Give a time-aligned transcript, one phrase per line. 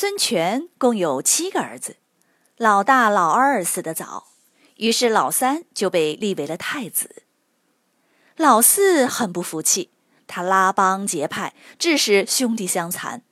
[0.00, 1.96] 孙权共有七个儿子，
[2.56, 4.28] 老大、老二死得早，
[4.76, 7.24] 于是老三就被立为了太子。
[8.36, 9.90] 老四很不服气，
[10.28, 13.24] 他拉帮结派，致使兄弟相残。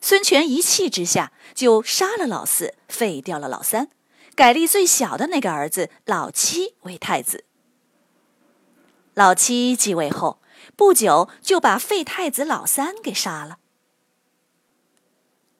[0.00, 3.88] 孙权一气之下，就杀了老四，废掉了老三，
[4.34, 7.44] 改立最小的那个儿子老七为太子。
[9.14, 10.40] 老七继位后
[10.74, 13.58] 不久，就把废太子老三给杀了。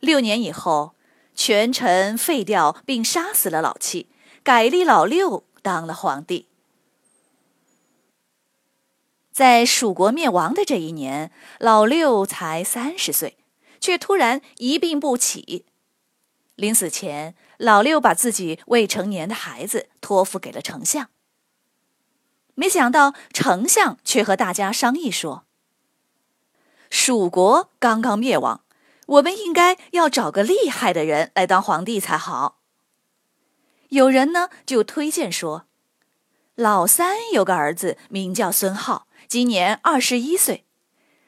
[0.00, 0.94] 六年以后，
[1.34, 4.08] 权臣废掉并杀死了老七，
[4.42, 6.46] 改立老六当了皇帝。
[9.32, 13.36] 在蜀国灭亡的这一年，老六才三十岁，
[13.80, 15.64] 却突然一病不起。
[16.56, 21.08] 临死前，老六把自己未成年的孩子托付给了丞相。
[22.54, 25.44] 没想到，丞相却和大家商议说
[26.91, 28.62] ：“蜀国刚刚灭亡。”
[29.08, 32.60] 我们应该要找个厉害的人来当皇帝才好。
[33.88, 35.64] 有人呢就推荐说，
[36.54, 40.66] 老三有个儿子名叫孙浩，今年二十一岁，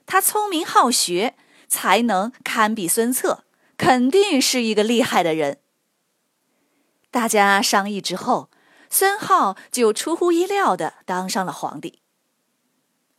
[0.04, 1.34] 他聪明好学，
[1.68, 3.44] 才能堪比孙策，
[3.78, 5.60] 肯定是一个厉害的人。
[7.10, 8.50] 大家商议之后，
[8.90, 12.02] 孙浩就出乎意料的当上了皇帝。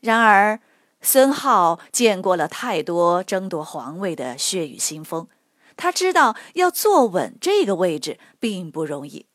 [0.01, 0.59] 然而。
[1.01, 5.28] 孙浩见过了太多争夺皇位的血雨腥风，
[5.75, 9.25] 他知道要坐稳这个位置并不容易。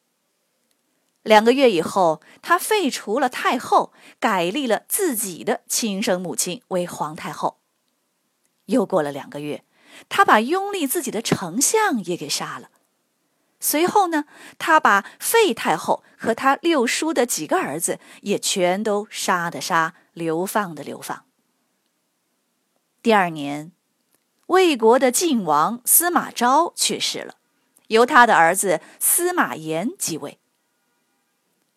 [1.23, 7.59] 两个月以后，他废除了太后，改立了自己的亲生母亲为皇太后。
[8.67, 9.65] 又过了两个月，
[10.09, 12.71] 他把拥立自己的丞相也给杀了。
[13.59, 21.26] 随后呢，他把废太后和他六叔的几个儿子也全都杀的杀，流放的流放。
[23.07, 23.71] 第二年，
[24.47, 27.37] 魏国的晋王司马昭去世了，
[27.87, 30.41] 由他的儿子司马炎继位。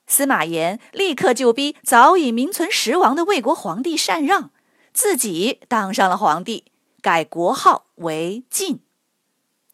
[0.07, 4.50] 司马炎立刻就逼早已名存实亡的魏国皇帝禅让，
[4.91, 8.79] 自己当上了皇帝，改国号为晋。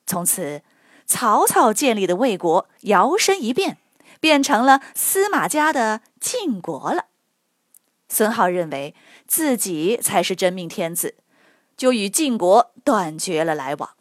[0.05, 0.61] 从此，
[1.05, 3.77] 曹操建立的魏国摇身一变，
[4.19, 7.05] 变成了司马家的晋国了。
[8.09, 8.93] 孙浩认为
[9.25, 11.15] 自己才是真命天子。
[11.77, 13.91] 就与晋国断绝了来往。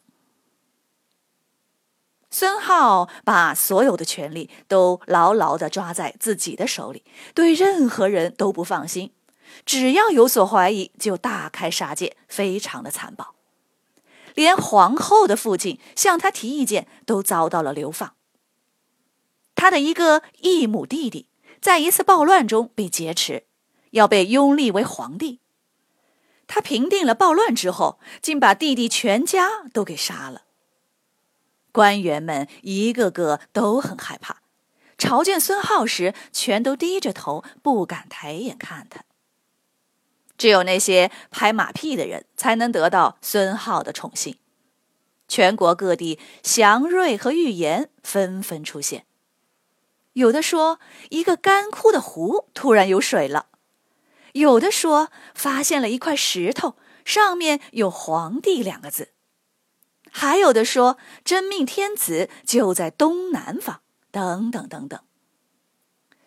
[2.31, 9.13] 孙浩把所有的权力都牢牢的抓在自己的手里，对任何人都不放心，
[9.65, 13.35] 只要有所怀疑就大开杀戒，非常的残暴。
[14.35, 18.15] 连皇后的父亲向他提意见，都遭到了流放。
[19.55, 21.29] 他的一个异母弟弟
[21.61, 23.45] 在一次暴乱中被劫持，
[23.93, 25.39] 要被拥立为皇帝。
[26.47, 30.43] 他平定了暴乱之后，竟把弟弟全家都给杀了。
[31.73, 34.43] 官员们一个个都很害怕，
[34.97, 39.05] 朝见孙浩时，全都低着头，不敢抬眼看他。
[40.37, 44.37] 只有那些拍马屁的人，才能得到孙浩的宠幸。
[45.27, 49.07] 全国各地祥瑞和预言纷纷出现，
[50.13, 50.79] 有的说
[51.09, 53.47] 一个干枯的湖突然有水了。
[54.35, 59.11] 有的说发现了一块石头，上面有“皇帝”两个字；
[60.11, 65.01] 还有的说真命天子就在东南方，等等等等。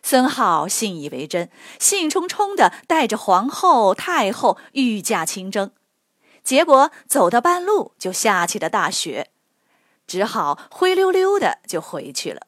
[0.02, 1.50] 孙浩信以为真，
[1.80, 5.74] 兴冲冲的带着皇后、太后御驾亲征，
[6.42, 9.32] 结果走到半路就下起了大雪，
[10.08, 12.48] 只好灰溜溜的就回去了。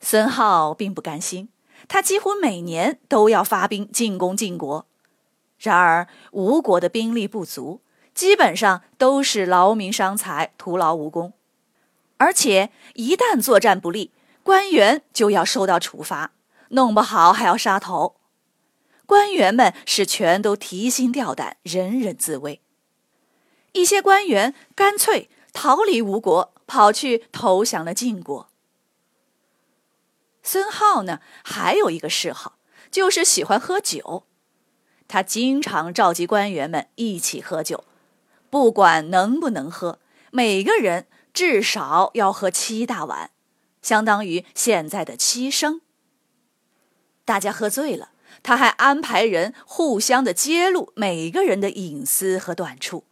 [0.00, 1.48] 孙浩并不甘心。
[1.88, 4.86] 他几乎每年都要发兵进攻晋国，
[5.58, 7.80] 然而吴国的兵力不足，
[8.14, 11.32] 基本上都是劳民伤财、徒劳无功。
[12.18, 14.10] 而且一旦作战不利，
[14.42, 16.32] 官员就要受到处罚，
[16.70, 18.16] 弄不好还要杀头。
[19.04, 22.60] 官员们是全都提心吊胆，人人自危。
[23.72, 28.48] 一些官员干脆逃离吴国，跑去投降了晋国。
[30.46, 32.56] 孙浩呢，还有一个嗜好，
[32.92, 34.24] 就是喜欢喝酒。
[35.08, 37.82] 他经常召集官员们一起喝酒，
[38.48, 39.98] 不管能不能喝，
[40.30, 43.30] 每个人至少要喝七大碗，
[43.82, 45.80] 相当于现在的七升。
[47.24, 48.10] 大家喝醉了，
[48.44, 53.02] 他还安排人互相的揭露每个人的隐私和短处。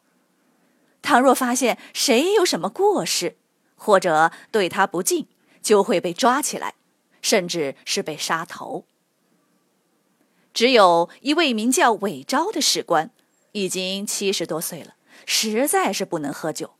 [1.02, 3.36] 倘若发现谁有什么过失，
[3.74, 5.26] 或者对他不敬，
[5.60, 6.74] 就会被抓起来，
[7.24, 8.84] 甚至是被杀头。
[10.52, 13.10] 只有一位名叫韦昭的史官，
[13.52, 14.94] 已经七十多岁了，
[15.24, 16.74] 实在是不能喝酒。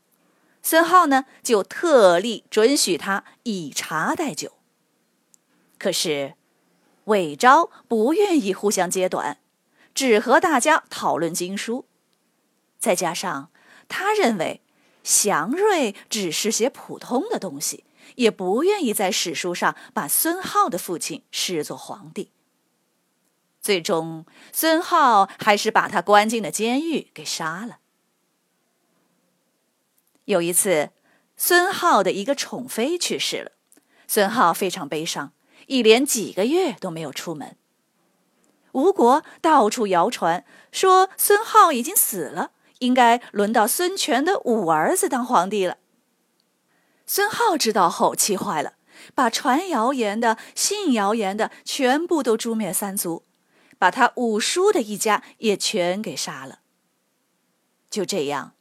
[0.61, 4.53] 孙浩呢，就特例准许他以茶代酒。
[5.79, 6.35] 可是，
[7.05, 9.39] 韦昭不愿意互相揭短，
[9.95, 11.85] 只和大家讨论经书。
[12.77, 13.49] 再加上
[13.89, 14.61] 他认为
[15.03, 17.83] 祥瑞只是些普通的东西，
[18.15, 22.31] 也不愿意在史书上把孙浩的父亲视作皇帝。
[23.61, 27.79] 最终，孙浩还是把他关进了监狱，给杀了。
[30.25, 30.91] 有一次，
[31.35, 33.51] 孙浩的一个宠妃去世了，
[34.07, 35.33] 孙浩非常悲伤，
[35.65, 37.57] 一连几个月都没有出门。
[38.73, 45.77] 吴国到处谣传说孙浩已经死了，应该轮到孙权的五儿子当皇帝了。
[47.05, 48.73] 孙浩知道后气坏了，
[49.13, 53.23] 把传谣言的、信谣言的全部都诛灭三族。
[53.77, 56.59] 把他五叔的一家也全给杀了。
[57.89, 58.53] 就这样，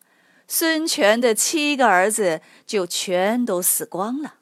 [0.48, 4.34] 孙权的七个儿子就全都死光了。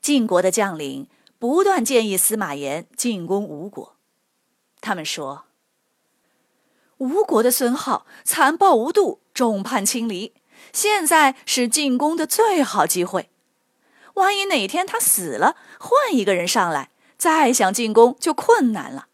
[0.00, 1.08] 晋国的将领
[1.38, 3.96] 不断建议司马炎进攻吴国，
[4.80, 5.44] 他们说
[6.98, 10.34] ：“吴国的孙浩残暴无度，众叛亲离，
[10.72, 13.30] 现在是进攻的最好机会。
[14.14, 19.08] 万一哪天他死了，换一个人上来。”再想进攻就困难了。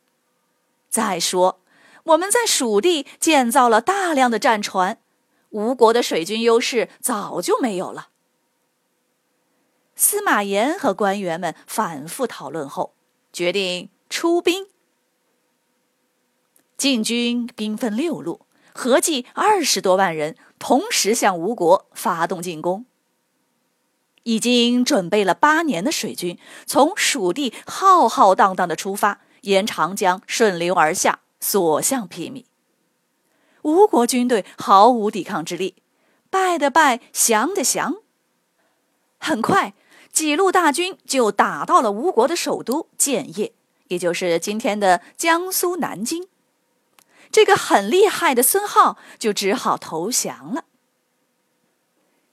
[0.90, 1.60] 再说，
[2.02, 4.98] 我们在蜀地建造了大量的战船，
[5.50, 8.08] 吴国的水军优势早就没有了。
[9.94, 12.92] 司马炎和官员们反复讨论后，
[13.32, 14.66] 决定出兵。
[16.76, 22.86] 晋军兵分六路，合计二十多万人，同时向吴国发动进攻。
[24.24, 32.44] 已经准备了八年的水军，从蜀地浩浩荡荡的出发，沿长江顺流而下，所向披靡。
[33.62, 35.82] 吴国军队毫无抵抗之力，
[36.30, 37.96] 败的败，降的降。
[39.18, 39.74] 很快，
[40.12, 43.52] 几路大军就打到了吴国的首都建业，
[43.88, 46.28] 也就是今天的江苏南京。
[47.32, 50.66] 这个很厉害的孙浩就只好投降了。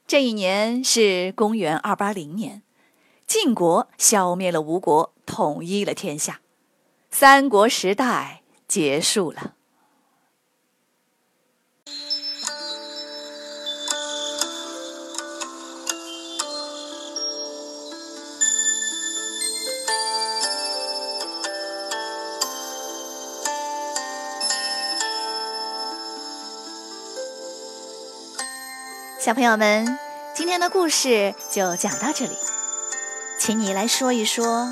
[0.06, 2.62] 这一年是公元二八零年，
[3.26, 6.40] 晋国消灭了吴国，统一了天下，
[7.10, 9.54] 三国时代结束了。
[29.22, 29.98] 小朋友们，
[30.34, 32.34] 今天的故事就讲到这里，
[33.38, 34.66] 请你来说一说，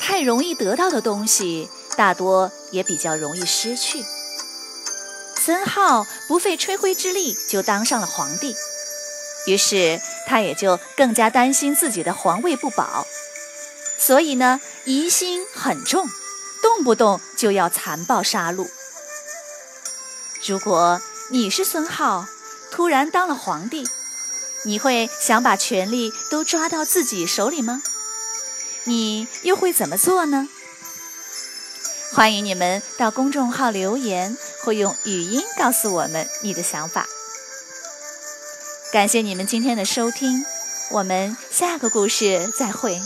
[0.00, 4.04] 太容易得到的东西，大多也比较容易失去。
[5.36, 8.56] 孙浩不费吹灰之力就当上了皇帝，
[9.46, 13.06] 于是他也就更加担心自己的皇位不保，
[13.96, 16.08] 所以呢，疑心很重，
[16.60, 18.68] 动不动就要残暴杀戮。
[20.44, 22.26] 如果你是孙浩，
[22.76, 23.88] 突然当了皇帝，
[24.66, 27.82] 你会想把权力都抓到自己手里吗？
[28.84, 30.46] 你又会怎么做呢？
[32.12, 37.06] 欢迎你们到公众号留言，或用语音告诉我们你的想法。
[38.92, 40.44] 感谢你们今天的收听，
[40.90, 43.00] 我们下个故事再会。